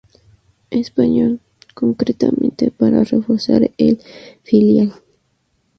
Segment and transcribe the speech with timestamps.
[0.71, 1.39] Español,
[1.75, 4.01] concretamente para reforzar el
[4.43, 4.93] filial.